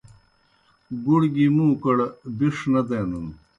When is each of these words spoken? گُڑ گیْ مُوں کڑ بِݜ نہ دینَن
گُڑ 1.03 1.21
گیْ 1.35 1.45
مُوں 1.55 1.73
کڑ 1.81 1.97
بِݜ 2.37 2.55
نہ 2.71 2.81
دینَن 2.87 3.27